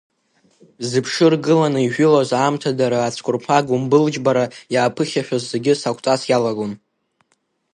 [0.89, 6.71] Зышԥы ргыланы ижәылоз аамҭадара ацәқәырԥа гәымбылџьбара иааԥыхьашәоз зегьы сақәҵас иалагон.